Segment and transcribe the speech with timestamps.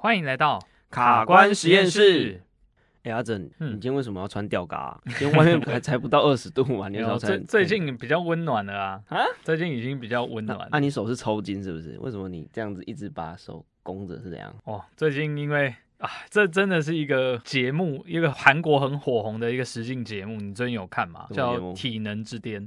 [0.00, 2.40] 欢迎来到卡关实验室。
[3.02, 5.00] 哎，阿珍，嗯你今天为什么要穿吊嘎、啊？
[5.18, 7.46] 今天外面才才不到二十度嘛， 你要最穿？
[7.46, 9.02] 最近比较温暖了啊！
[9.08, 10.68] 啊，最近已经比较温暖了。
[10.70, 11.98] 那、啊、你手是抽筋是不是？
[11.98, 14.54] 为什么你这样子一直把手弓着是怎样？
[14.62, 21.26] 哦，最近因为啊，这真的是一个节目，一个韩国很火红的一个实境节目，你最近有看吗？
[21.32, 22.62] 叫《体能之巅》。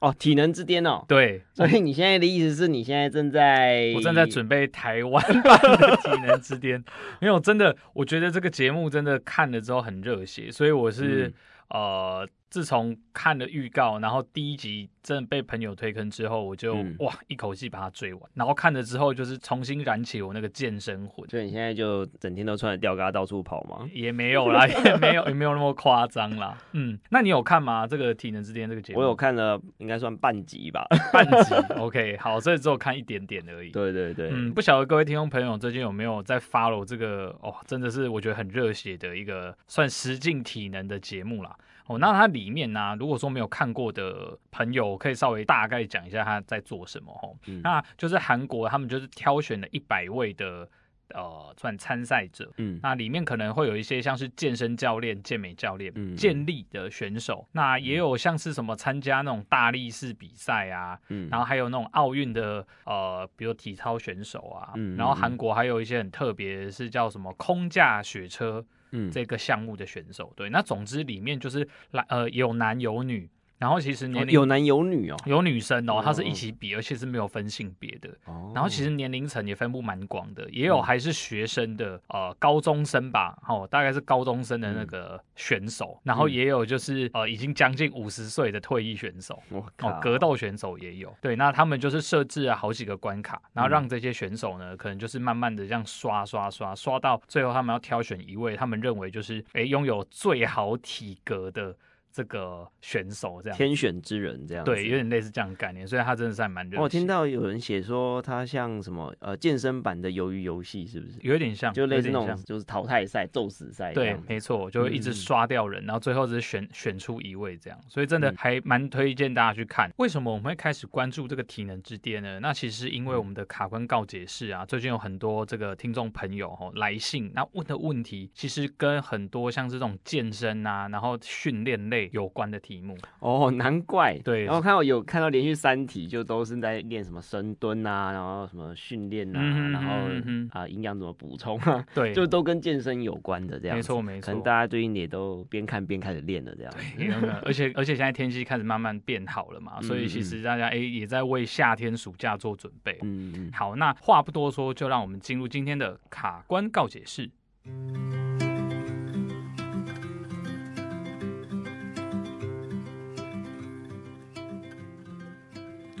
[0.00, 6.82] 哦，体能之巅哦，对，所以你现在的意思是你现在正在，我正在准备台湾版的体能之巅，
[7.20, 11.28] 没有真的，我觉得这个节目真的看了之后很热血，所以我是、
[11.68, 12.28] 嗯、呃。
[12.56, 18.22] 自从看了预告，然后第一集真的被朋友推坑之后，我就、嗯、哇一口气把它追完。
[18.32, 21.28] 然后看了之后，就是重新燃起我那个健身魂。
[21.28, 23.86] 所以你现在就整天都穿着吊嘎到处跑吗？
[23.92, 26.56] 也没有啦，也没有，也没有那么夸张啦。
[26.72, 27.86] 嗯，那你有看吗？
[27.86, 29.00] 这个体能之巅这个节目？
[29.00, 30.86] 我有看了，应该算半集吧。
[31.12, 33.70] 半集，OK，好，所以只有看一点点而已。
[33.70, 41.54] 对对对，嗯，不晓得各位听众朋友最近有没有在 follow 这个哦，真的是我觉得很热血的一个算实境体能的节目啦。
[41.86, 47.36] 哦，那它里面呢、啊，如果说没有看过的朋友，可以稍微大概讲一下他在做什么哦。
[47.46, 50.68] 嗯、那就是韩国他们就是挑选了一百位的
[51.14, 68.64] 呃算参赛者，嗯，那里面可能会有一些像是健身教练、健美教练、嗯、健力的选手，那也有像是什么参加那种大力士比赛啊，嗯，然后还有那种奥运的呃，比如体操选手啊，嗯，然后韩国还有一些很特别是叫什么空架雪车。
[68.90, 78.10] 嗯，这个项目的选手，对，那总之里面就是来呃有男有女，然后其实年龄、哦、有男有女哦，有女生哦，他是一起比，而且是没有分性别的。
[78.26, 91.14] 哦，然后其实年龄层也分布蛮广的，也有还是学生的，呃，高中生吧，哦，大概是高中生的那个选手，然后也有就是呃已经将近五十岁的退役选手，哦，格斗选手也有。
[91.22, 101.74] 对，那他们就是设置了好几个关卡，然后让这些选手呢，可能就是慢慢的这样刷刷刷刷到最后，他们要挑选一位，他们认为就是哎拥有最好体格的。
[102.16, 106.80] 这个选手这样，天选之人这样，对，有点类似这样的概念，所以他真的是还蛮热。
[106.80, 111.18] 我听到有人写说他像什么呃健身版的鱿鱼游戏，是不是？
[111.20, 113.92] 有点像，就类似那种就是淘汰赛、咒死赛。
[113.92, 119.90] 对，没错，就会一直刷掉人，嗯、然后最后只是选选出一位这样，所以真的还蛮推荐大家去看。
[119.90, 122.40] 嗯、为什么我们会开始关注这个体能之巅呢？
[122.40, 132.05] 那其实因为我们的卡关告解室啊，最近有很多这个听众朋友哦来信，那问的问题其实跟很多像这种健身啊，然后训练类。
[132.12, 134.44] 有关的题目哦，难怪对。
[134.44, 143.76] 然后看到有看到连续三题，就都是在练什么深蹲啊，然后什么训练啊，嗯、然后啊营养怎么补充啊，对，就都跟健身有关的这样。
[143.76, 146.72] 没错没错，可能大家最近也都边看边开始练了这样。
[146.96, 147.08] 对，
[147.44, 152.98] 而且而且现在天气开始慢慢变好了嘛，嗯、所以其实大家哎也在为夏天暑假做准备。
[153.02, 153.50] 嗯嗯。
[153.52, 157.30] 好，那话不多说，就让我们进入今天的卡关告解室。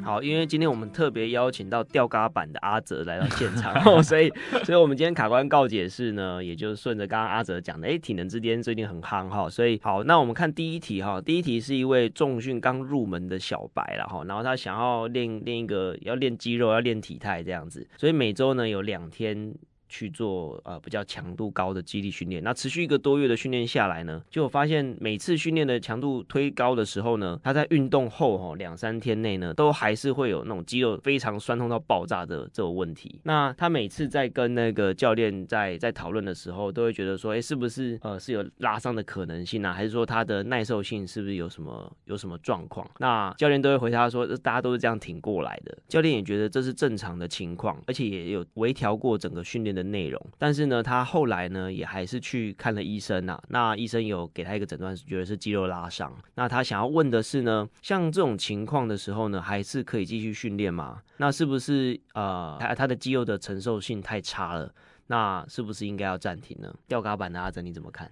[0.06, 3.74] 好，因为今天我们特别邀请到吊嘎版的阿泽来到现场，
[4.04, 19.52] 所以，所以我们今天卡关告解室呢，也就是顺着刚刚阿泽讲的，哎，体能之巅最近很夯哈，所以好，那我们看第一题哈，第一题是一位重训刚入门的小白了哈，然后他想要练练一个，要练肌肉，要练体态这样子，所以每周呢有两天。
[19.88, 33.20] 去做呃比较强度高的肌力训练，那持续一个多月的训练下来呢，就发现每次训练的强度推高的时候呢，他在运动后哈两三天内呢，都还是会有那种肌肉非常酸痛到爆炸的这种问题。
[33.24, 39.72] 那他每次在跟那个教练在在讨论的时候，都会觉得说，哎，是不是呃是有拉伤的可能性啊？
[39.72, 42.88] 还是说他的耐受性是不是有什么有什么状况？
[42.98, 45.76] 那教练都会回答说，大家都是这样挺过来的。
[45.88, 53.38] 教练也觉得这是正常的情况，而且也有微调过整个训练的内容，但是呢，他后来呢也还是去看了医生呐。
[53.50, 56.12] 那医生有给他一个诊断，觉得是肌肉拉伤。
[56.34, 61.02] 那他想要问的是呢，像这种情况的时候呢，还是可以继续训练吗？
[61.18, 64.72] 那是不是呃，他他的肌肉的承受性太差了？
[65.08, 66.74] 那是不是应该要暂停呢？
[66.88, 68.10] 吊嘎板的阿泽你怎么看？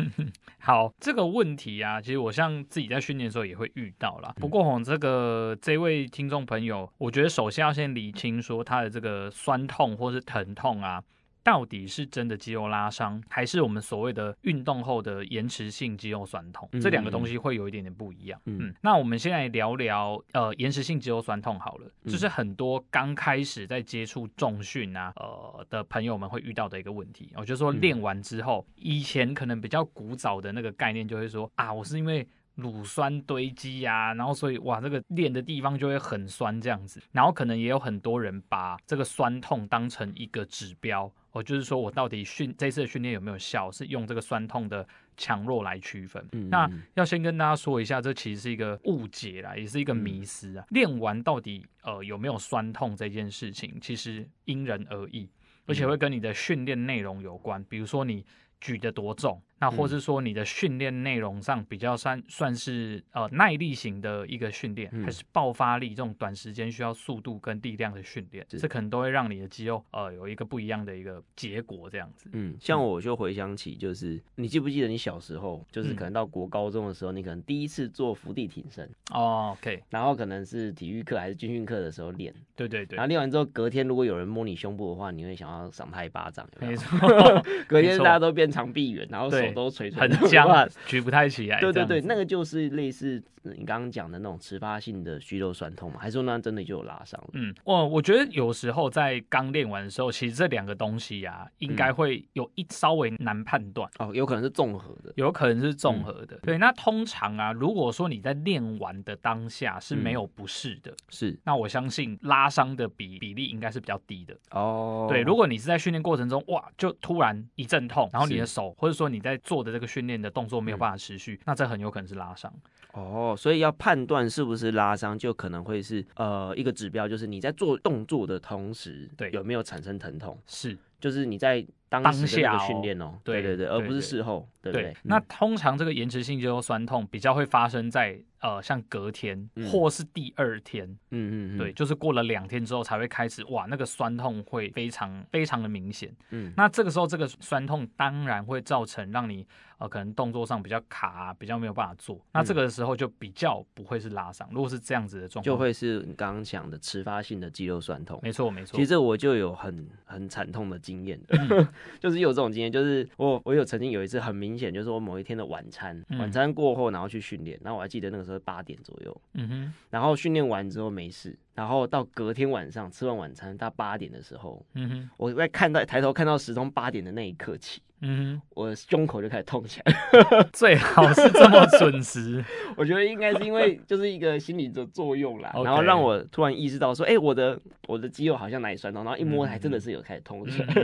[0.58, 4.34] 好，这个问题啊，其实我像自己在训练的时候也会遇到啦。
[4.36, 11.02] 不过吼，这个这位听众朋友，我觉得首先要先理清说他的这个酸痛或是疼痛啊。
[11.42, 16.68] 到底是真的肌肉拉伤，还是我们所谓的运动后的延迟性肌肉酸痛？
[16.80, 18.40] 这两个东西会有一点点不一样。
[18.44, 27.32] 嗯，嗯，那我们现在聊聊呃延迟性肌肉酸痛好了，就是很多刚开始在接触重训啊呃的朋友们会遇到的一个问题。
[27.36, 44.86] 我就说练完之后，以前可能比较古早的那个概念就会说啊，我是因为乳酸堆积啊，然后所以哇，这个练的地方就会很酸这样子，然后可能也有很多人把这个酸痛当成一个指标，哦，就是说我到底训这次的训练有没有效，是用这个酸痛的
[45.16, 46.24] 强弱来区分。
[46.32, 50.64] 嗯，那要先跟大家说一下，这其实是一个误解啦，也是一个迷思啊。
[50.70, 55.30] 练完到底呃有没有酸痛这件事情，其实因人而异，
[55.66, 58.24] 而且会跟你的训练内容有关，比如说你。
[58.62, 72.30] 举得多重，那或是说你的训练内容上比较算算是呃耐力型的一个训练，还是爆发力这种短时间需要速度跟力量的训练，这可能都会让你的肌肉呃有一个不一样的一个结果这样子。
[72.32, 86.98] 嗯，像我就回想起，就是你记不记得你小时候，就是可能到国高中的时候，你可能第一次做伏地挺身哦，OK，然后可能是体育课还是军训课的时候练，对对对，然后练完之后隔天如果有人摸你胸部的话，你会想要赏他一巴掌，没错，
[87.68, 91.60] 隔天大家都变长臂猿，然后手都垂垂很僵，举不太起来。
[91.60, 97.18] 对对对，那个就是类似你刚刚讲的那种迟发性的肌肉酸痛嘛，还是说那真的就有拉伤？
[97.32, 106.36] 嗯，我我觉得有时候在刚练完的时候，其实这两个东西呀、啊，应该会有一稍微难判断、嗯、哦，有可能是综合的，有可能是综合的。
[106.36, 115.06] 嗯、对，那通常啊，如果说你在练完的当下是没有不适的，是、嗯，那我相信拉伤的比比例应该是比较低的哦。
[115.08, 122.52] 对，如果你是在训练过程中哇，就突然一阵痛，然后你的手或者说你在做的这个训练的动作没有办法持续，嗯、那这很有可能是拉伤。
[122.92, 130.38] 哦，所以要判断是不是拉伤，就可能会是呃一个指标，就是你在做动作的同时，对，有没有产生疼痛？
[130.46, 131.66] 是，就是你在。
[131.90, 134.96] 当下训练哦，对对对，而不是事后，对不对？
[135.02, 146.10] 那通常这个延迟性肌肉酸痛比较会发生在呃，像隔天或是第二天，嗯嗯对，就是过了两天之后才会开始，哇，那个酸痛会非常非常的明显。
[146.30, 149.46] 嗯，那这个时候这个酸痛当然会造成让你
[149.78, 152.18] 呃可能动作上比较卡，比较没有办法做。
[152.32, 158.18] 那这个时候就比较不会是拉伤，如果是这样子的状况，就会是你刚刚讲的迟发性的肌肉酸痛。
[158.22, 161.68] 没错没错，其实我就有很很惨痛的经验的。
[162.00, 177.82] 就是有这种经验，就是我我有曾经有一次很明显，就是我某一天的晚餐，嗯、晚餐过后然后去训练，然后我还记得那个时候八点左右，嗯哼，然后训练完之后没事，然后到隔天晚上吃完晚餐到八点的时候，嗯哼，我在看到抬头看到时钟八点的那一刻起。
[178.02, 179.94] 嗯哼，我的胸口就开始痛起来，
[180.54, 182.42] 最好是这么准时。
[182.74, 190.74] 我觉得应该是因为就是一个心理的作用啦 然后让我突然意识到说，哎、欸，我的我的肌肉好像哪里酸痛，然后一摸还真的是有开始痛起来，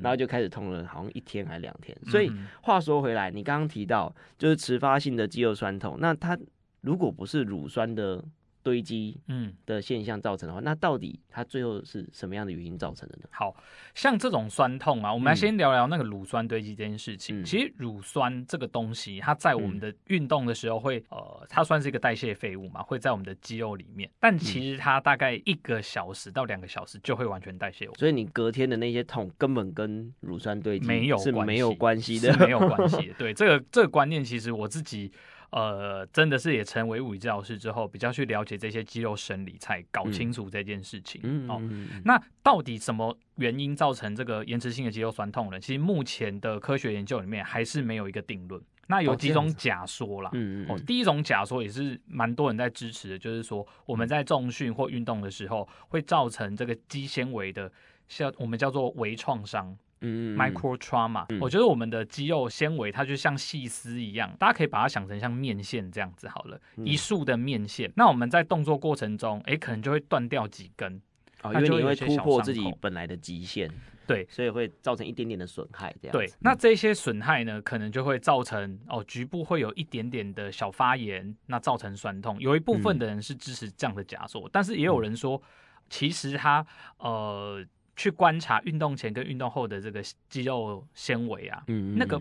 [0.00, 1.96] 然后就开始痛了，好像一天还两天。
[2.04, 2.30] 所以
[2.62, 6.38] 话说回来，你刚刚提到就是迟发性的肌肉酸痛，那它
[6.80, 8.24] 如果不是乳酸的。
[8.62, 13.24] 堆积嗯的现象造成的话，嗯、那到底它最后是什么样的原因造成的呢？
[13.30, 13.56] 好
[13.94, 17.40] 像这种酸痛啊，我们来先聊聊那个乳酸堆积这件事情。
[17.40, 24.10] 嗯、其实乳酸这个东西，它在我们的运动的时候会、嗯、呃，它算是一个代谢废物嘛，会在我们的肌肉里面。
[24.20, 27.88] 但其实它大概一个小时到两个小时就会完全代谢。
[27.96, 33.14] 所以你隔天的那些痛根本跟乳酸堆积没有是没有关系的，是没有关系的。
[33.14, 35.10] 对这个这个观念，其实我自己。
[35.50, 41.20] 呃，真的是也成为物理治疗师之后，比较去了解这些肌肉生理，才搞清楚这件事情。
[41.24, 41.60] 嗯、哦，
[42.04, 45.58] 那到底什么原因造成这个延迟性的肌肉酸痛呢？
[45.58, 48.62] 其实目前的科学研究里面还是没有一个定论。
[48.86, 50.30] 那有几种假说啦。
[50.32, 50.66] 嗯嗯。
[50.68, 57.70] 哦，第一种假说也是蛮多人在支持的，就是说我们在重训或运动的时候，会造成这个肌纤维的，
[58.08, 59.76] 像我们叫做微创伤。
[60.02, 67.92] 嗯，micro trauma，嗯，我觉得我们的肌肉纤维它就像细丝一样，大家可以把它想成像面线这样子好了，嗯、一束的面线。
[67.96, 71.00] 那我们在动作过程中，哎、欸，可能就会断掉几根，
[71.42, 73.70] 哦，因为你会突破自己本来的极限，
[74.06, 76.12] 对，所以会造成一点点的损害，这样。
[76.12, 82.40] 对，那这些损害呢，可能就会造成哦，局部会有一点点的小发炎，那造成酸痛。
[82.40, 85.42] 有一部分的人是支持这样的假说，嗯、但是也有人说，
[85.90, 86.66] 其实它
[86.96, 87.62] 呃。
[88.00, 92.18] 去观察运动前跟运动后的这个肌肉纤维啊，嗯那个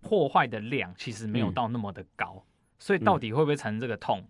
[0.00, 2.42] 破坏的量其实没有到那么的高，嗯、
[2.80, 4.26] 所以到底会不会产生这个痛？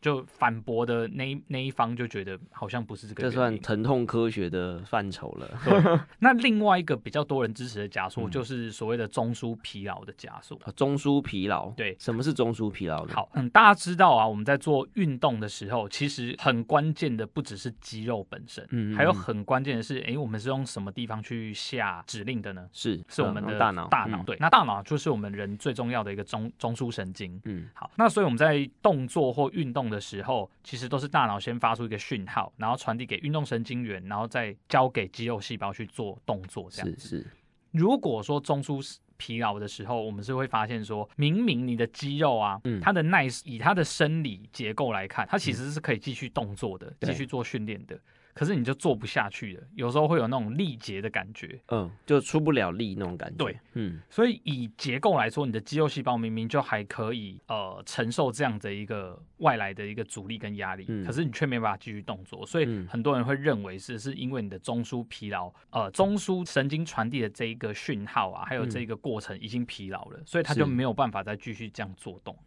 [0.00, 5.48] 就反驳的那一那一方就觉得好像不是这个，这算疼痛科学的范畴了。
[5.64, 10.58] 对，那另外一个比较多人支持的假 说，就是所谓的中枢疲劳的假说。
[10.64, 13.12] 嗯、中枢疲劳，对，什么是中枢疲劳呢？
[13.14, 22.68] 好，嗯，大家知道啊，我们在做运动的时候，其实很关键的不只是肌肉本身，嗯，嗯，还有很关键的是，哎、欸，我们是用什么地方去下指令的呢？
[22.72, 24.22] 是，是我们的大脑，大脑。
[24.22, 27.40] 对，那大脑就是我们人最重要的一个中中枢神经。
[27.44, 36.68] 嗯，好，那所以我们在动作或运动的时候，其实都是大脑先发出一个讯号，然后传递给运动神经元，然后再交给肌肉细胞去做动作。
[36.70, 37.00] 这样子。
[37.00, 37.26] 是是。
[37.72, 47.98] 如果说中枢疲劳的时候，我们是会发现说，明明你的肌肉啊，嗯、它的耐以它的生理结构来看，它其实是可以继续动作的，继、嗯、续做训练的。
[48.38, 53.36] 可是你就做不下去了，有时候会有那种力竭的感觉，嗯，就出不了力那种感觉。
[53.36, 72.38] 对，嗯，所以以结构来说，你的肌肉细胞明明就还可以呃承受这样的一个外来的一个阻力跟压力，嗯、可是你却没办法继续动作，所以很多人会认为是是因为你的中枢疲劳，呃，中枢神经传递的这一个讯号啊，还有这一个过程已经疲劳了，所以他就没有办法再继续这样做动。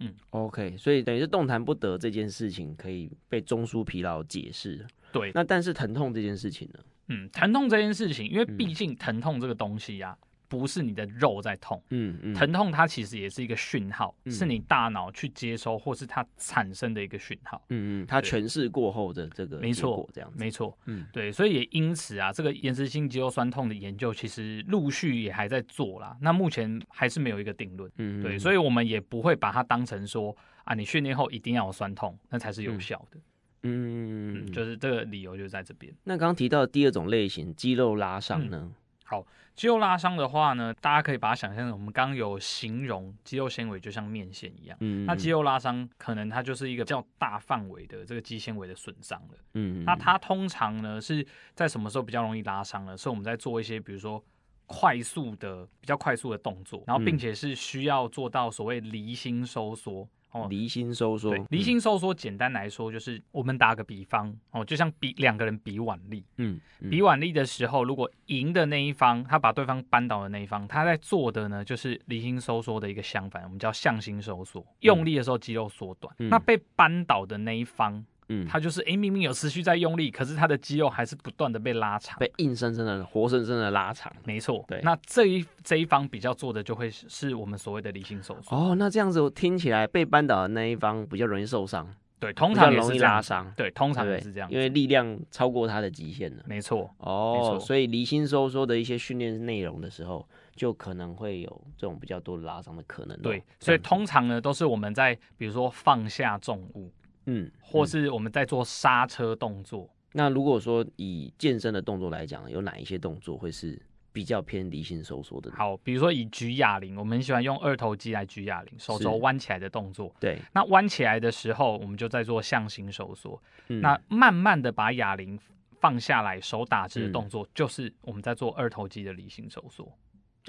[0.00, 4.84] 嗯，OK，所以等于是动弹不得这件事情可以被中枢疲劳解释。
[5.12, 6.80] 对，那但是疼痛这件事情呢？
[7.08, 33.16] 嗯，疼痛这件事情，因为毕竟疼痛这个东西呀、啊，不是你的肉在痛，嗯嗯，疼痛它其实也是一个讯号，嗯、是你大脑去接收或是它产生的一个讯号，嗯嗯，它诠释过后的这个没错，这样子，没错，嗯，对，所以也因此啊，这个延迟性肌肉酸痛的研究其实陆续也还在做啦，那目前还是没有一个定论，嗯，对，所以我们也不会把它当成说啊，你训练后一定要有酸痛，那才是有效的。
[33.16, 33.22] 嗯
[33.66, 35.92] 嗯，就是这个理由就在这边。
[36.04, 38.60] 那刚刚提到的第二种类型，肌肉拉伤呢？
[38.62, 44.76] 嗯、好，肌肉拉伤的话呢，大家可以把它想象成我们刚刚有形容肌肉纤维就像面线一样。
[44.80, 49.38] 嗯，那肌肉拉伤可能它就是一个较大范围的这个肌纤维的损伤了。
[49.54, 52.96] 嗯，那它通常呢是在什么时候比较容易拉伤呢？
[52.96, 54.22] 是我们在做一些比如说
[54.66, 60.08] 快速的、比较快速的动作，然后并且是需要做到所谓离心收缩。
[60.48, 78.04] 离心收缩，离心收缩，简单来说就是我们打个比方哦，就像比两个人比腕力，嗯，比腕力的时候，如果赢的那一方他把对方扳倒的那一方，他在做的呢就是离心收缩的一个相反，我们叫向心收缩，用力的时候肌肉缩短，那被扳倒的那一方。
[78.28, 84.12] 嗯，他就是哎、欸，明明有持续在用力，可是他的肌肉还是不断的被拉长，被硬生生的、活生生的拉长。
[84.24, 84.80] 没错，对。
[84.82, 88.56] 那这一这一方比较做的就会是我们所谓的离心收缩。
[88.56, 91.88] 哦，那这样子我听起来被扳倒的那一方比较容易受伤。
[92.18, 93.52] 对，通常也是容易拉伤。
[93.54, 96.42] 对，通常也是这样，因为力量超过他的极限了。
[96.46, 96.90] 没错。
[96.98, 103.16] 哦，所以离心收缩的一些训练内容的时候，就可能会有这种比较多拉伤的可能。
[103.20, 106.90] 对，所以通常呢，都是我们在比如说放下重物。
[107.26, 109.82] 嗯，或是我们在做刹车动作。
[109.82, 109.90] 嗯。
[110.12, 113.80] 那如果说以健身的动作来讲，有哪一些动作会是
[114.12, 115.52] 比较偏离心收缩的？
[115.52, 120.14] 好，比如说以举哑铃，我们很喜欢用二头肌来举哑铃，手肘弯起来的动作。
[120.18, 123.42] 对，那弯起来的时候，我们就在做向心收缩。
[123.68, 123.80] 嗯。
[123.80, 125.38] 那慢慢的把哑铃
[125.80, 129.84] 放下来，手打直的动作，就是我们在做二头肌的离心收缩。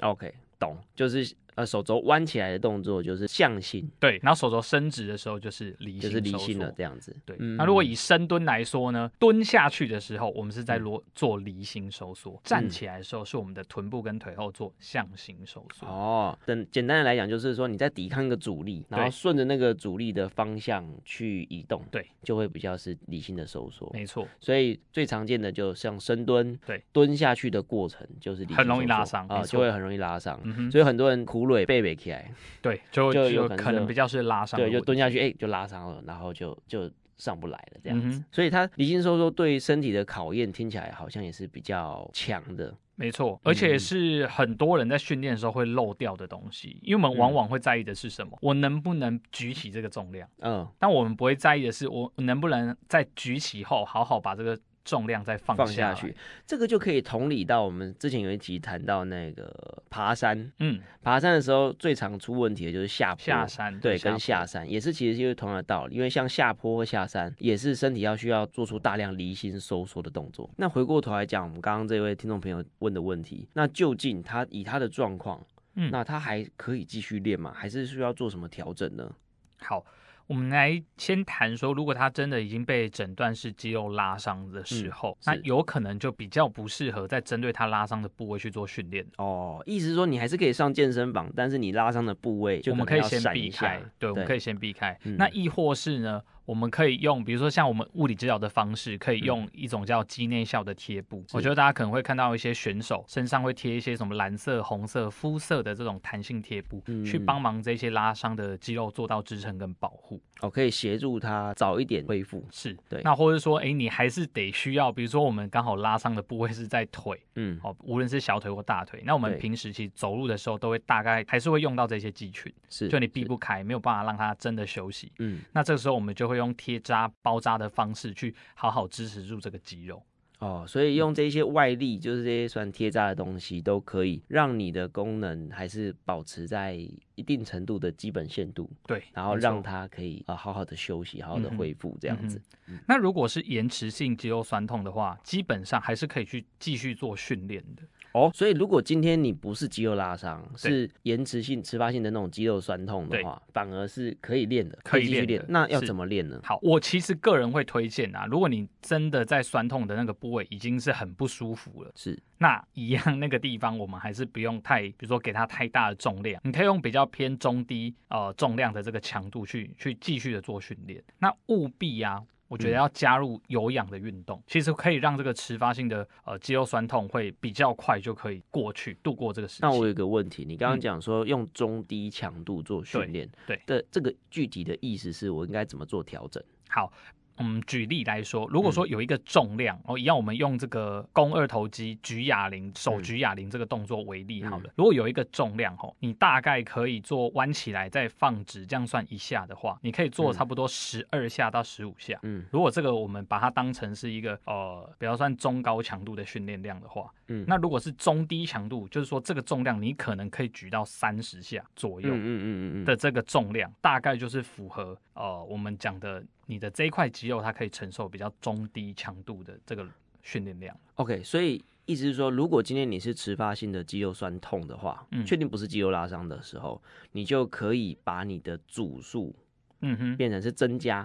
[0.00, 0.10] 嗯。
[0.10, 1.36] OK，懂，就是。
[1.58, 7.12] 呃，手肘弯起来的动作就是向心，对，然后手肘伸直的时候就是离心，就是离心了这样子。
[7.26, 15.84] 对，嗯、那如果以深蹲来说呢，蹲下去的时候，我们是在做做离心收缩；嗯、站起来的时候，是我们的臀部跟腿后做向心收缩。
[15.84, 23.90] 哦，等简单的来讲，就是说你在抵抗一个阻力，然后顺着那个阻力的方向去移动，对，就会比较是离心的收缩。
[23.92, 30.70] 没错，所以最常见的就像深蹲，对，蹲下去的过程就是很容易拉伤啊、呃，就会很容易拉伤、嗯。
[30.70, 32.30] 所以很多人苦垒背背起来。
[32.60, 38.18] 对，就就有可能比较是拉伤，对，就蹲下去，哎、欸，就拉伤了，然后就就上不来了这样子。
[38.18, 48.32] 嗯、所以他离心收缩对身体的考验听起来好像也是比较强的，没错，而且是很多人在训练的时候会漏掉的东西，因为我们往往会在意的是什么？
[48.36, 50.28] 嗯、我能不能举起这个重量？
[50.40, 54.58] 嗯，但我们不会在意的是我能不能在举起后好好把这个。
[54.88, 56.16] 重量再放下，放下去，
[56.46, 59.52] 这个就可以同理到我们之前有一集谈到那个
[59.90, 70.48] 爬山，嗯，爬山的时候最常出问题的就是下坡，下山，对，跟下山也是其实就是同样的道理，因为像下坡或下山也是身体要需要做出大量离心收缩的动作。
[70.56, 77.52] 那回过头来讲，我们刚刚这位听众朋友问的问题，那究竟他以他的状况，嗯，那他还可以继续练吗？
[77.54, 79.12] 还是需要做什么调整呢？
[79.58, 79.84] 好。
[80.28, 89.04] 我们来先谈说，如果他真的已经被诊断是肌肉拉伤的时候，嗯，那有可能就比较不适合再针对他拉伤的部位去做训练。
[89.16, 93.80] 哦，意思是说你还是可以上健身房，但是你拉伤的部位就，我们可以先避开。
[93.98, 94.98] 对，我们可以先避开。
[95.04, 96.22] 嗯，那亦或是呢？
[96.44, 101.22] 我们可以用，比如说像我们物理治疗的方式，可以用一种叫肌内效的贴布。
[101.34, 110.17] 我觉得大家可能会看到一些选手身上会贴一些什么蓝色、红色肤色的这种弹性贴布，去帮忙这些拉伤的肌肉做到支撑跟保护。
[110.40, 112.44] 哦，可以协助他早一点恢复。
[112.50, 113.00] 是对。
[113.02, 125.10] 那或者说，哎，你还是得需要，比如说我们刚好拉伤的部位是在腿，嗯，哦，无论是小腿或大腿，那我们平时其实走路的时候都会大概还是会用到这些肌群，是，就你避不开，没有办法让它真的休息。
[125.18, 127.10] 嗯，那这个时候我们就会用贴扎。
[127.20, 130.02] 包扎的方式去好好支持住这个肌肉
[130.38, 136.74] 哦，所以用这些外力，就是这些算贴扎的东西，都可以让你的功能还是保持在
[137.16, 138.70] 一定程度的基本限度。
[138.86, 142.40] 对，然后让它可以啊好好的休息，好好的恢复这样子。
[142.66, 147.82] 嗯嗯、那如果是延迟性肌肉酸痛的话，基本上还是可以去继续做训练的。
[148.18, 155.44] 哦，所以如果今天你不是肌肉拉伤，是延迟性、迟发性的那种肌肉酸痛的话，反而是可以练的，可以继续练。
[155.48, 156.40] 那要怎么练呢？
[156.42, 171.02] 好，我其实个人会推荐啊，如果你真的在酸痛的那个部位已经是很不舒服了，是那一样那个地方我们还是不用太，比如说给它太大的重量，你可以用比较偏中低呃重量的这个强度去去继续的做训练。
[171.18, 172.22] 那务必啊。
[172.48, 179.60] 我觉得要加入有氧的运动，嗯、其实可以让这个迟发性的呃肌肉酸痛会比较快就可以过去度过这个时期。
[179.62, 186.42] 那我有一个问题，你刚刚讲说用中低强度做训练，嗯，对的，这个具体的意思是我应该怎么做调整？
[186.68, 186.92] 好。
[187.40, 202.18] 嗯，举例来说，如果说有一个重量，嗯、哦，一样，我们用这个肱二头肌举哑铃，手举哑铃这个动作为例，好了，嗯、如果有一个重量，哦，你大概可以做弯起来再放直，这样算一下的话，你可以做差不多十二下到十五下。
[202.22, 212.84] 嗯，如果这个我们把它当成是一个呃，比较算中高强度的训练量的话，嗯，那如果是中低强度，就是说这个重量你可能可以举到三十下左右，嗯嗯嗯嗯。
[212.84, 216.24] 的这个重量，大概就是符合呃我们讲的。
[216.50, 219.86] 你的这一块肌肉，它可以承受比较中低强度的这个
[220.22, 220.74] 训练量。
[220.94, 229.36] OK，所以意思是说，如果今天你是迟发性的肌肉酸痛的话，嗯，确定不是肌肉拉伤的时候，你就可以把你的组数，
[229.82, 231.00] 嗯哼，变成是增加，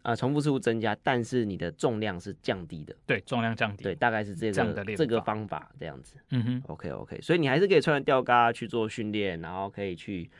[0.00, 2.96] 啊、呃，重复次数增加，但是你的重量是降低的。
[3.04, 3.84] 对，重量降低。
[3.84, 6.16] 对，大概是这个这，这个方法这样子。
[6.30, 10.30] 嗯哼，OK OK，所以你还是可以穿着吊嘎去做训练，然后可以去。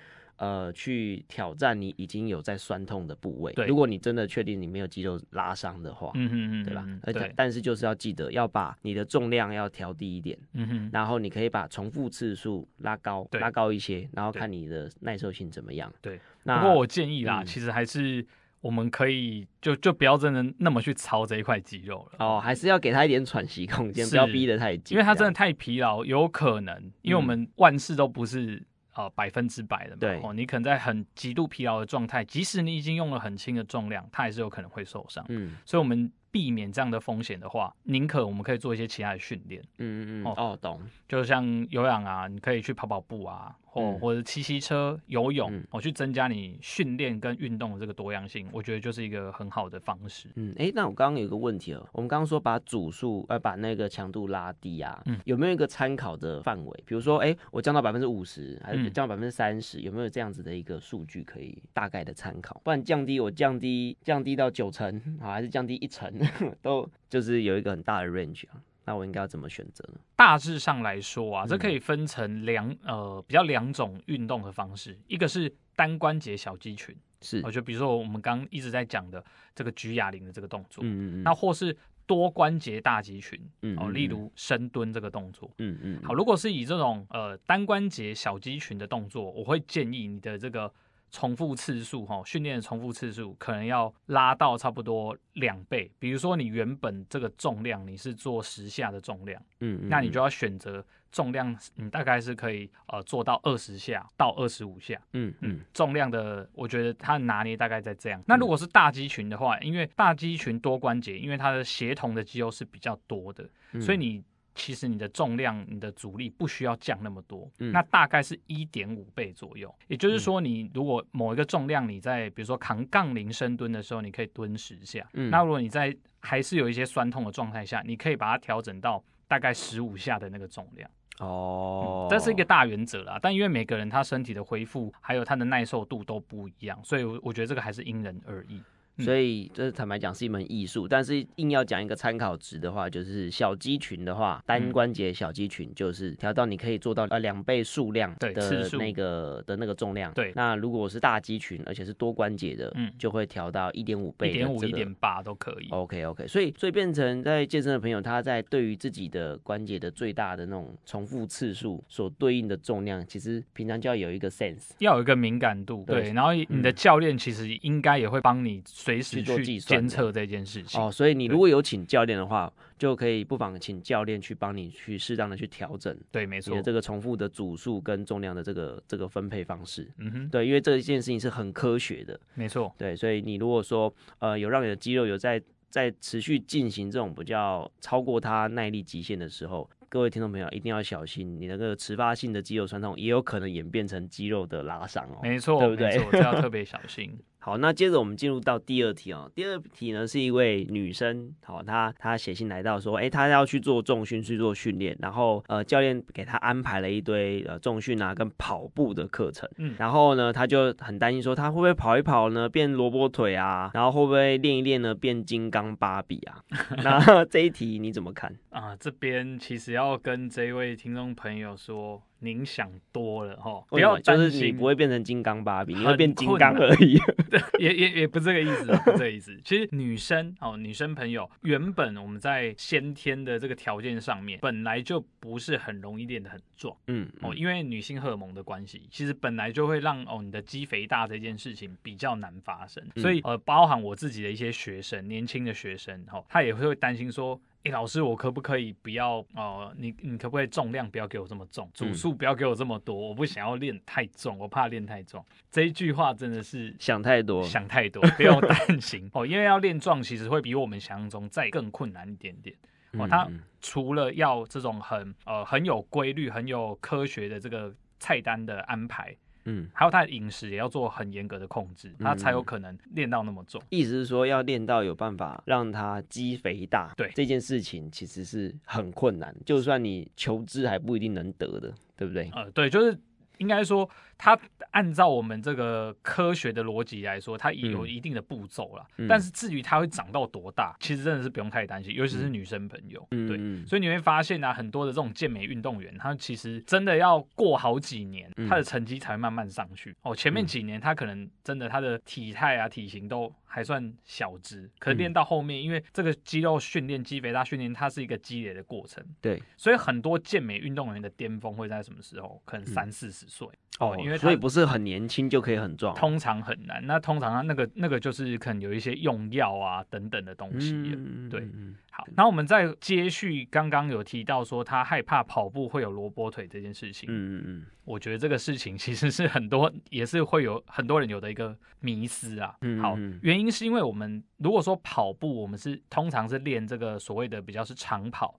[0.41, 3.53] 呃，去挑战你已经有在酸痛的部位。
[3.53, 6.87] 对，如果你真的确定你没有肌肉拉伤的话，嗯嗯嗯，对吧？
[7.03, 15.93] 而且，但是就是要记得要把你的重量要调低一点，嗯哼，然后你可以把重复次数拉高，拉高一些，然后看你的耐受性怎么样。
[16.01, 18.25] 对，那不过我建议啦，其实还是
[18.63, 22.25] 我们可以就就不要真的那么去操这一块肌肉了。
[22.25, 28.63] 哦，还是要给他一点喘息空间，不要逼得太紧，因为他真的太疲劳，有可能，因为我们万事都不是。
[28.95, 35.25] 呃，百分之百的嘛，对哦，你可能在很极度疲劳的状态，即使你已经用了很轻的重量，它还是有可能会受伤。
[35.29, 36.11] 嗯，所以我们。
[36.33, 39.61] 避免这样的风险的话，宁可我们可以做一些其他的训练。
[39.79, 40.25] 嗯嗯嗯。
[40.25, 40.81] 哦哦，懂。
[41.09, 50.29] 就像有氧啊，你可以去跑跑步啊，或、嗯、或者骑骑车、游泳，我、嗯、去增加你训练跟运动的这个多样性，我觉得就是一个很好的方式。
[50.35, 56.83] 嗯，哎、欸，那我刚刚有个问题哦，我们刚刚说把组数呃把那个强度拉低啊，嗯、有没有一个参考的范围？
[56.85, 62.61] 比如说，哎、欸，我降到百分之五十，还是降到百分之三十，有没有这样子的一个数据可以大概的参考？
[62.65, 66.13] 不然降低我降低降低到九成啊，还是降低一成？
[66.61, 70.01] 都就是有一个很大的 range 啊，那我应该要怎么选择呢？
[70.17, 79.25] 大致上来说啊，这可以分成两呃比较两种运动的方式，一个是单关节小肌群，是，就比如说我们刚一直在讲的
[79.55, 90.73] 这个举哑铃的这个动作，嗯嗯嗯，那或是多关节大肌群，嗯，哦，例如深蹲这个动作，嗯嗯，好，如果是以这种呃单关节小肌群的动作，我会建议你的这个。
[91.11, 95.91] 重复次数哈，训练的重复次数可能要拉到差不多两倍。
[95.99, 108.23] 比如说你原本这个重量你是做十下的重量，嗯，嗯，那你就要选择重量，你大概是可以呃做到二十下到二十五下，嗯嗯，重量的我觉得它拿捏大概在这样。
[108.27, 113.49] 那如果是大肌群的话，因为大肌群多关节，因为它的协同的肌肉是比较多的，
[113.81, 114.23] 所以你。
[114.55, 119.73] 其实你的重量、你的阻力不需要降那么多，嗯、那大概是一点五倍左右。
[119.89, 125.09] 也就是说，你如果某一个重量你在比如说扛杠铃深蹲的时候，你可以蹲十下。
[125.15, 130.91] 嗯、那如果你在还是有一些酸痛的状态下，你可以把它调整到大概十五下的那个重量。
[131.21, 133.19] 哦、嗯，这是一个大原则啦。
[133.21, 138.61] 但因为每个人他身体的恢复还有他的耐受度都不一样，所以我觉得这个还是因人而异。
[139.01, 148.33] 所以这坦白讲是一门艺术，但是硬要讲一个参考值的话，就是小肌群的话，单关节小肌群就是调到你可以做到呃两倍数量的
[148.79, 150.13] 那个的那个重量。
[150.13, 155.69] 对，那如果是大肌群，而且是多关节的，嗯，就会调到一点五倍，一点五、一点八都可以。
[155.71, 165.85] OK OK，所以所以变成在健身的朋友，他在对于自己的关节的最大的那种重复次数所对应的重量，其实平常就要有一个 sense，要有一个敏感度。
[165.87, 168.63] 对，然后你的教练其实应该也会帮你。
[168.67, 175.95] 随时做计算、监测这件事情哦，所以你如果有请教练的话，就可以不妨请教练去帮你去适当的去调整。
[176.11, 179.87] 对，没错，你的这个重复的组数跟重量的这个这个分配方式。
[179.99, 182.19] 嗯哼，对，因为这一件事情是很科学的。
[182.35, 195.19] 没错，对，所以你如果说呃有让你的肌肉有在在持续进行这种比较超过它耐力极限的时候，各位听众朋友一定要小心，你那个迟发性的肌肉酸痛也有可能演变成肌肉的拉伤哦。
[195.23, 195.91] 没错，对不对？
[196.11, 197.17] 这要特别 小心。
[197.43, 199.31] 好，那接着我们进入到第二题哦。
[199.35, 213.71] 第二题呢是一位女生，好，她她写信来到说，哎、欸，她要去做重训，去做训练，然后呃，教练给她安排了一堆呃重训啊跟跑步的课程，嗯，然后呢，她就很担心说，她会不会跑一跑呢变萝卜腿啊？
[213.73, 216.45] 然后会不会练一练呢变金刚芭比啊？
[216.85, 218.77] 那这一题你怎么看啊？
[218.77, 222.03] 这边其实要跟这位听众朋友说。
[222.21, 226.99] 您想多了哈，不要担心，你不会变成金刚芭比，你会变金刚而已。
[227.31, 229.39] 对，也也也不是这个意思，不是这个意思。
[229.45, 236.77] 其实女生哦，女生朋友，原本我们在先天的这个条件上面，本来就不是很容易练得很壮。
[236.87, 242.85] 嗯，嗯哦，因为女性荷尔蒙的关系，其实本来就会让哦你的肌肥大这件事情比较难发生。
[242.97, 247.41] 所以呃，包含我自己的一些学生，年轻的学生哈，他也会担心说。
[247.63, 249.75] 哎、欸，老师，我可不可以不要哦、呃？
[249.77, 252.97] 你你可不可以重量不要给我这么重，组数不要给我这么多？
[252.97, 255.23] 我不想要练太重，我怕练太重。
[255.51, 259.27] 这一句话真的是想太多，想太多，不用担心哦。
[259.27, 262.57] 因为要练壮，其实会比我们想象中再更困难一点点
[262.93, 263.07] 哦。
[263.07, 263.29] 它
[263.61, 269.15] 除了要这种很呃很有规律、很有科学的这个菜单的安排。
[269.45, 273.61] 嗯，还有他的饮食也要做很严格的控制，他才有可能练到那么重。
[273.69, 282.31] 意思是说，要练到有办法让他肌肥大，对这件事情其实是很困难，就算你求知还不一定能得的，对不对？
[282.35, 282.99] 呃，对，就是。
[283.41, 284.39] 应该说，它
[284.71, 288.87] 按照我们这个科学的逻辑来说，它也有一定的步骤了。
[288.99, 293.05] 嗯、但是至于它会长到多大，其实真的是不用太担心，尤其是女生朋友。
[293.11, 299.97] 嗯、对，嗯、所以你会发现啊，很多的这种健美运动员，他其实真的要过好几年，他的成绩才会慢慢上去。
[300.03, 309.03] 哦，前面几年他可能真的他的体态啊、体型都还算小只，可是练到后面，因为这个肌肉训练、肌肥大训练，它是一个积累的过程。
[309.21, 312.41] 对，所以很多健美运动员的巅峰会在什么时候？
[312.45, 313.30] 可能三四十。
[313.31, 316.85] 岁哦，因为所以不是很年轻就可以很壮，通常很难。
[316.87, 320.75] 那通常他那个那个就是可能有一些用药啊等等的东西。
[320.75, 321.49] 嗯、对，
[321.91, 327.09] 好，那我们再接续刚刚有提到说他害怕跑步会有萝卜腿这件事情。
[327.11, 332.55] 嗯嗯嗯，我觉得这个事情其实是很多也是会有很多人有的一个迷思啊。
[332.61, 338.39] 嗯，好，原因是因为我们如果说跑步，我们是通常是练这个所谓的比较是长跑，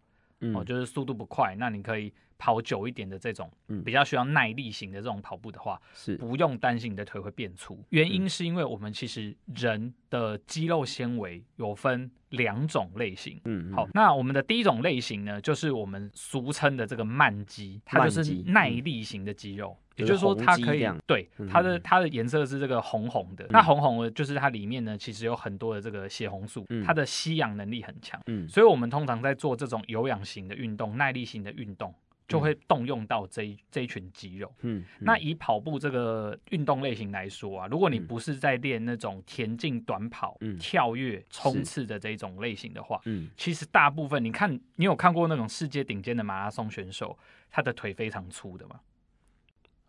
[0.54, 2.14] 哦，就是速度不快，那你可以。
[2.44, 3.52] 跑久一点的这种，
[3.86, 7.80] 比较需要耐力型的这种跑步的话，是不用担心你的腿会变粗。
[7.90, 13.40] 原因是因为我们其实人的肌肉纤维有分两种类型。
[13.46, 28.20] 嗯，好，那我们的第一种类型呢，就是我们俗称的这个慢肌，它就是耐力型的肌肉，也就是说它可以对它的它的颜色是这个红红的，那红红的就是它里面呢其实有很多的这个血红素，它的吸氧能力很强。
[28.28, 31.94] 嗯，所以我们通常在做这种有氧型的运动、耐力型的运动。
[32.28, 34.50] 就会动用到这一这一群肌肉。
[34.62, 48.80] 嗯，那以跑步这个运动类型来说啊，如果你不是在练那种田径短跑、嗯、跳跃、冲刺的这种类型的话，嗯，其实大部分你看，你有看过那种世界顶尖的马拉松选手，他的腿非常粗的吗？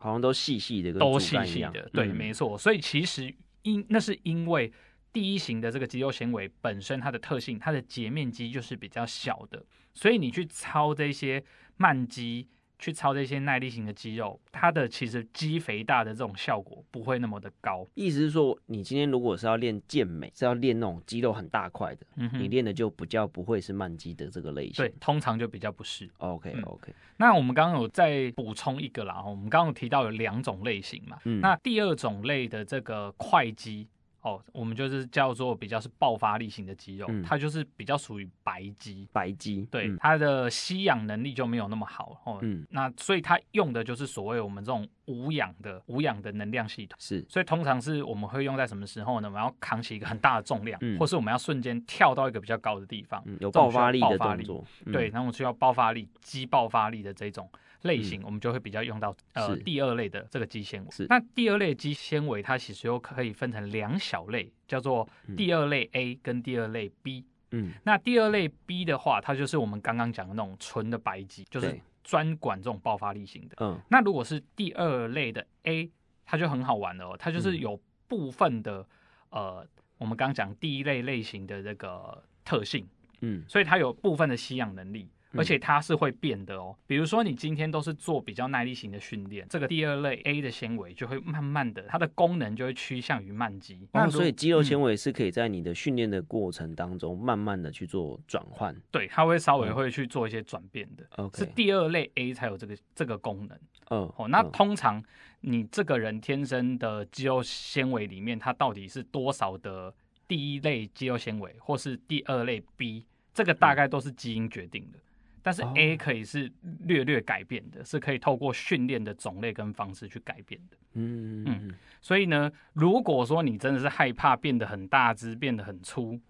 [0.02, 1.88] 好像都细细的，都细细的。
[1.92, 2.58] 对，嗯、没错。
[2.58, 4.72] 所以其实因那是因为
[5.12, 11.42] 第一型的这个肌肉纤维本身它的特性，它的截面积就是比较小的，所以你去操这些。
[11.78, 12.46] 慢肌
[12.82, 17.86] 去操这些耐力型的肌肉，它的其实肌肥大的这种效果不会那么的高。
[17.94, 24.84] 意思是说，你今天如果是要练健美，是要练那种肌肉很大块的，嗯、你练的就比较不会是慢肌的这个类型。
[24.84, 26.10] 对，通常就比较不是。
[26.18, 26.94] OK OK、嗯。
[27.18, 33.86] 那我们刚刚有再补充一个啦，我们刚刚有提到有两种类型嘛，嗯、那第二种类的这个快肌。
[34.22, 39.08] 哦，我们就是叫做比较是爆发力型的肌肉，嗯、它就是比较属于白肌。
[39.12, 42.20] 白肌，对，嗯、它的吸氧能力就没有那么好。
[42.24, 46.96] 哦，嗯，那所以它用的就是所谓我们这种无氧的无氧的能量系统。
[47.00, 49.28] 是，所以通常是我们会用在什么时候呢？
[49.28, 54.64] 我们要扛起一个很大的重量，嗯、或是我们要瞬间跳到一个比较高的地方，嗯、有爆发力的动作。
[54.86, 57.50] 嗯、对，然后需要爆发力、肌爆发力的这种。
[57.82, 60.90] 类型我们就会比较用到呃第二类的这个肌纤维。
[60.90, 61.06] 是。
[61.08, 67.24] 那第二类肌纤维它其实又可以分成两小类，叫做第二类 A 跟第二类 B。
[67.50, 67.72] 嗯。
[67.84, 73.56] 那第二类 B 的话，它就是我们刚刚讲的那种纯的白肌，就是专管这种爆发力型的。
[73.60, 73.80] 嗯。
[73.90, 75.90] 那如果是第二类的 A，
[76.24, 78.86] 它就很好玩了哦，它就是有部分的
[79.30, 79.66] 呃
[79.98, 82.86] 我们刚刚讲第一类类型的这个特性。
[83.20, 83.44] 嗯。
[83.48, 85.08] 所以它有部分的吸氧能力。
[85.34, 86.76] 而且它是会变的哦。
[86.86, 93.88] 比如说你今天都是做比较耐力型的训练，这个第二类 A 的纤维就会慢慢的，它的功能就会趋向于慢肌。
[93.92, 98.74] 那、哦、所以肌肉纤维是可以在你的训练的过程当中慢慢的去做转换。
[98.90, 101.04] 对，它会稍微会去做一些转变的。
[101.18, 103.58] 嗯、是第二类 A 才有这个这个功能。
[103.90, 105.02] 嗯，哦，那通常
[105.40, 109.92] 你这个人天生的肌肉纤维里面，它到底是多少的
[110.26, 114.98] 第一类肌肉纤维，或是第二类 B，这个大概都是基因决定的。
[114.98, 115.02] 嗯、
[115.42, 116.50] 但是 A 可以是
[116.84, 120.76] 略略改变的，哦、是可以透过训练的种类跟方式去改变的。
[120.94, 126.20] 嗯嗯，所以呢，如果说你真的是害怕变得很大只，变得很粗，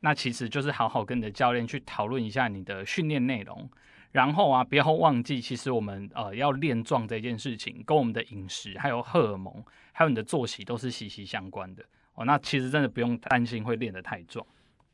[0.00, 3.70] 那其实就是好好跟你的教练去讨论一下你的训练内容。
[4.12, 12.24] 然后啊，不要忘记，其实我们呃要练壮这件事情，跟我们的饮食、还有荷尔蒙、还有你的作息都是息息相关的哦。
[12.24, 14.46] 那其实真的不用担心会练得太壮。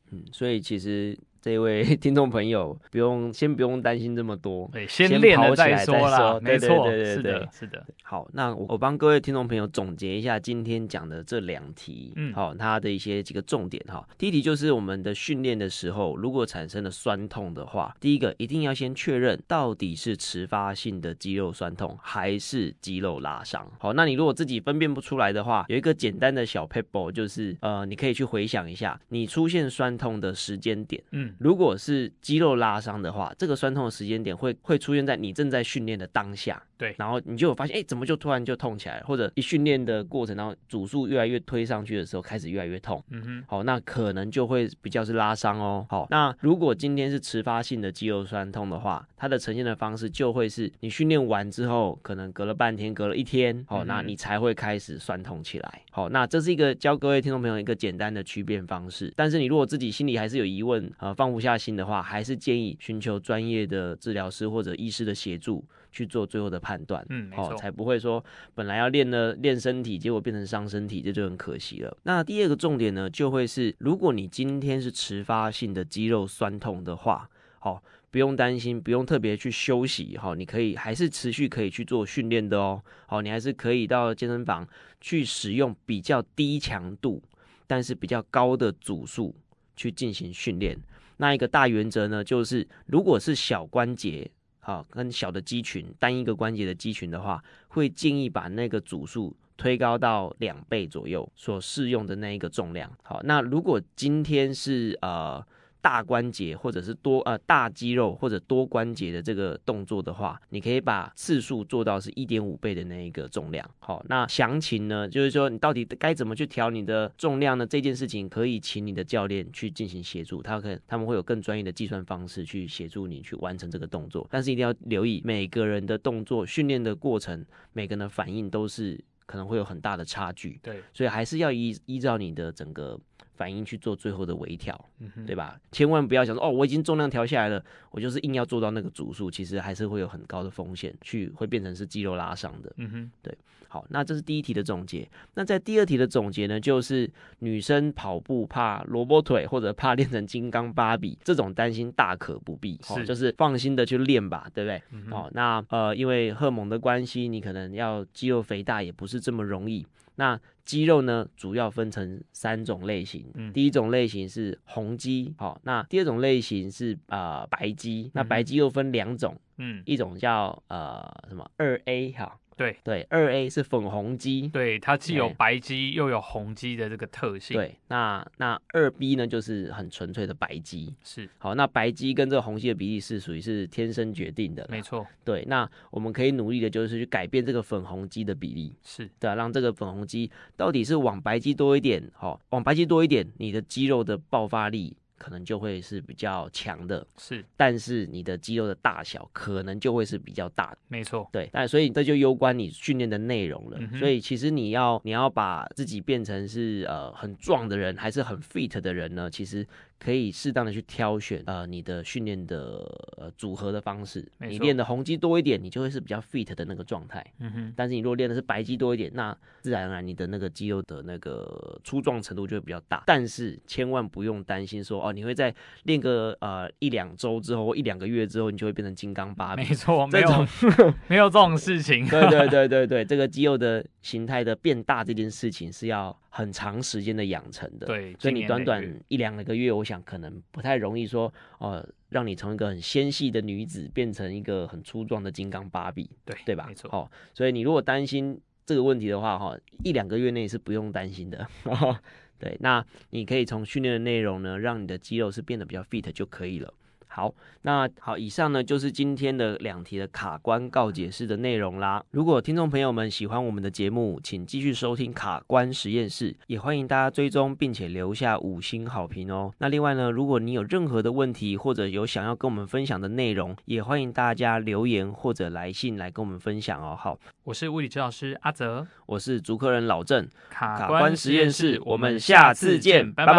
[0.09, 1.17] 嗯，所以其实。
[1.41, 7.85] 这位 听众朋友，不用先不用担心这么多，对，先练了再说啦，没错，对对对，是的，是的。
[8.03, 14.07] 好，那我我帮各位听众朋友总结一下今天讲的这两题，嗯，好，它的一些几个重点哈。
[14.17, 23.67] 第一题就是我们的训练的时候，如果产生了酸痛的话，第一个一定要先确认到底是迟发性的肌肉酸痛还是肌肉拉伤。
[23.79, 31.30] 好，那你如果自己分辨不出来的话，有一个简单的小 paper，就是呃，你可以去回想一下你出现酸痛的时间点，嗯。
[31.39, 36.61] 如果是肌肉拉伤的话，这个酸痛的时间点会会出现在你正在训练的当下。
[36.77, 39.05] 对，然后你就有发现，哎，怎么就突然就痛起来了？
[39.05, 43.03] 或者一训练的过程当中，组数越来越推上去的时候，开始越来越痛。
[43.11, 45.85] 嗯哼，好，那可能就会比较是拉伤哦。
[45.89, 55.81] 好，那如果今天是迟发性的肌肉酸痛的话，它的呈现的方式就会是你训练完之后，可能隔了半天，隔了一天，好，那你才会开始酸痛起来。
[55.91, 59.13] 好，那这是一个教各位听众朋友一个简单的区辨方式。
[59.15, 65.63] 但是你如果自己心里还是有疑问，呃，放不下心的话，还是建议寻求专业的治疗师或者医师的协助。
[65.93, 68.23] 去做最后的判断，嗯，好，才不会说
[68.55, 71.97] 本来要练了练身体，结果变成伤身体，这就很可惜了。
[72.03, 77.29] 那第二个重点呢，就会是如果你今天是迟发性的肌肉酸痛的话，
[77.59, 84.65] 好，不用担心，不用特别去休息，好，你可以还是持续可以去做训练的哦，好，你还是可以到健身房
[85.01, 87.21] 去使用比较低强度，
[87.67, 89.35] 但是比较高的组数
[89.75, 90.79] 去进行训练。
[91.21, 94.29] 那一个大原则呢，就是如果是小关节。
[94.59, 102.91] 好，跟小的肌群，单一个关节的肌群的话，会建议把那个组数推高到两倍左右，所适用的那一个重量。
[103.03, 105.45] 好，那如果今天是呃。
[105.81, 113.67] 大关节或者是多呃大肌肉或者多关节的这个动作的话，你可以把次数做到是一点五倍的那一个重量。
[113.79, 117.65] 好，那详情呢，就是说你到底该怎么去调你的重量呢？
[117.65, 124.27] 这件事情可以请你的教练去进行协助，他可他们会有更专业的计算方式去协助你去完成这个动作。
[124.29, 130.59] 但是一定要留意每个人的动作训练的过程，每个人的反应都是可能会有很大的差距。
[130.61, 132.99] 对，所以还是要依依照你的整个。
[133.41, 135.59] 反应去做最后的微调，嗯，对吧？
[135.71, 142.71] 千万不要想说哦，我已经重量调下来了，我就是硬要做到那个组数，其实还是会有很高的风险，去会变成是肌肉拉伤的。
[142.77, 143.35] 嗯哼，对。
[143.67, 145.09] 好，那这是第一题的总结。
[145.33, 154.83] 那在第二题的总结呢，就是女生跑步怕萝卜腿或者怕练成金刚芭比，这种担心大可不必，是哦，就是放心的去练吧，对不对？
[154.91, 159.87] 嗯，哦，那呃，因为荷尔蒙的关系，你可能要肌肉肥大也不是这么容易。
[160.21, 163.25] 那肌肉呢，主要分成三种类型。
[163.33, 168.11] 嗯，第一种类型是红肌，好，那第二种类型是呃白肌。
[168.13, 172.37] 那白肌又分两种，嗯，一种叫呃什么二 A 哈。
[172.61, 177.57] 对对，二 A 是粉红肌，对，它既有白肌又有红肌的这个特性。
[177.57, 180.93] 对，那那二 B 呢，就是很纯粹的白肌。
[181.03, 184.67] 是，好，那白肌跟这个红肌的比例是属于是天生决定的。
[184.69, 185.05] 没错。
[185.23, 188.73] 对，那我们可以努力的就是去改变这个粉红肌的比例。
[188.83, 194.95] 是，对啊，让这个粉红肌到底是往白肌多一点，好，往白肌多一点，你的肌肉的爆发力。
[195.21, 203.77] 可能就会是比较强的，是，但是你的肌肉的大小可能就会是比较大的，没错，对，但所以这就攸关你训练的内容了。
[203.79, 209.29] 嗯、所以其实你要你要把自己变成是呃很壮的人，还是很 fit 的人呢？
[209.29, 209.67] 其实。
[210.03, 212.79] 可以适当的去挑选呃你的训练的
[213.17, 217.23] 呃组合的方式，你练的红肌多一点，你就会是比较 fit 的那个状态。
[217.37, 217.73] 嗯哼。
[217.75, 223.03] 但是你如果练的是白肌多一点，那自然而然你的那个肌肉的那个粗壮程度就会比较大。
[223.05, 229.61] 但是千万不用担心说哦，你会在练个呃一两周之后或一两个月之后，你就会变成金刚芭比。
[229.61, 230.47] 没错，没有
[231.09, 232.05] 没有这种事情。
[232.09, 236.17] 对对对对对，这个肌肉的形态的变大这件事情是要。
[236.33, 246.65] 很长时间的养成的，对，所以你短短一两个月，我想可能不太容易说，呃，让你从一个很纤细的女子变成一个很粗壮的金刚芭比，对对吧？
[246.69, 246.89] 没错。
[246.89, 251.45] 好，所以你如果担心这个问题的话，哈，一两个月内是不用担心的。
[252.39, 256.73] 对，那你可以从训练的内容呢，让你的肌肉是变得比较 fit 就可以了。
[257.13, 262.01] 好，那好，以上呢就是今天的两题的卡关告解式的内容啦。
[262.11, 269.53] 如果听众朋友们喜欢我们的节目，请继续收听卡关实验室，也欢迎大家追踪并且留下五星好评哦。
[269.57, 276.97] 那另外呢，如果你有任何的问题或者有想要跟我们分享的内容，也欢迎大家留言或者来信来跟我们分享哦。
[276.97, 283.33] 好，我是物理治疗师阿泽，我是主科人老郑，卡关实验室，我们下次见，拜拜。
[283.33, 283.37] 拜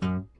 [0.00, 0.31] 拜。